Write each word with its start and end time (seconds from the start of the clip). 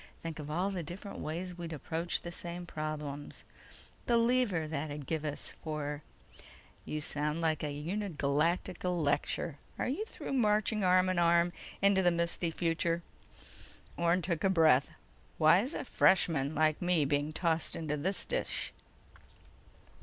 Think 0.19 0.39
of 0.39 0.49
all 0.49 0.71
the 0.71 0.81
different 0.81 1.19
ways 1.19 1.55
we'd 1.59 1.71
approach 1.71 2.21
the 2.21 2.31
same 2.31 2.65
problems... 2.65 3.45
the 4.07 4.17
lever 4.17 4.67
that'd 4.67 5.05
give 5.05 5.23
us 5.23 5.53
for—" 5.63 6.01
"You 6.85 7.01
sound 7.01 7.39
like 7.39 7.61
a 7.63 7.71
Uni 7.71 8.09
Galacta 8.09 8.89
lecture! 8.89 9.59
Are 9.77 9.87
you 9.87 10.03
through 10.05 10.33
marching 10.33 10.83
arm 10.83 11.07
in 11.07 11.19
arm 11.19 11.53
into 11.83 12.01
the 12.01 12.09
misty 12.09 12.49
future?" 12.49 13.03
Orne 13.95 14.23
took 14.23 14.43
a 14.43 14.47
deep 14.49 14.55
breath. 14.55 14.89
"Why's 15.37 15.75
a 15.75 15.85
freshman 15.85 16.55
like 16.55 16.81
me 16.81 17.05
being 17.05 17.31
tossed 17.31 17.75
into 17.75 17.95
this 17.95 18.25
dish?" 18.25 18.73